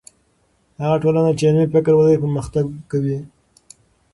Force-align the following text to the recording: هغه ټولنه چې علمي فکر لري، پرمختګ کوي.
هغه 0.81 0.97
ټولنه 1.03 1.31
چې 1.37 1.43
علمي 1.49 1.67
فکر 1.73 1.91
لري، 1.99 2.17
پرمختګ 2.23 2.65
کوي. 2.91 3.19